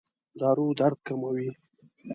دارو 0.39 0.67
درد 0.79 0.97
کموي؟ 1.07 1.49